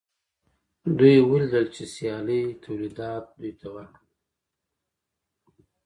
[0.97, 4.05] دوی ولیدل چې سیالۍ تولیدات دوی ته ورکړل